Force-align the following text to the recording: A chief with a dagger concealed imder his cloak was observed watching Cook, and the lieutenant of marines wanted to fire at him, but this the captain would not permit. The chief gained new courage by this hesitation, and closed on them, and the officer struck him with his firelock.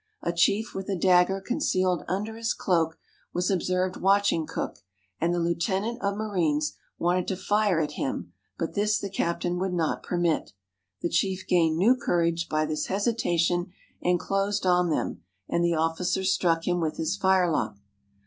A 0.23 0.33
chief 0.33 0.73
with 0.73 0.89
a 0.89 0.95
dagger 0.95 1.39
concealed 1.39 2.03
imder 2.09 2.35
his 2.35 2.55
cloak 2.55 2.97
was 3.33 3.51
observed 3.51 3.97
watching 4.01 4.47
Cook, 4.47 4.79
and 5.19 5.31
the 5.31 5.37
lieutenant 5.39 6.01
of 6.01 6.17
marines 6.17 6.73
wanted 6.97 7.27
to 7.27 7.35
fire 7.37 7.79
at 7.79 7.91
him, 7.91 8.33
but 8.57 8.73
this 8.73 8.97
the 8.97 9.11
captain 9.11 9.59
would 9.59 9.73
not 9.75 10.01
permit. 10.01 10.53
The 11.03 11.09
chief 11.09 11.45
gained 11.47 11.77
new 11.77 11.95
courage 11.95 12.49
by 12.49 12.65
this 12.65 12.87
hesitation, 12.87 13.73
and 14.01 14.19
closed 14.19 14.65
on 14.65 14.89
them, 14.89 15.21
and 15.47 15.63
the 15.63 15.75
officer 15.75 16.23
struck 16.23 16.67
him 16.67 16.79
with 16.79 16.97
his 16.97 17.15
firelock. 17.15 17.77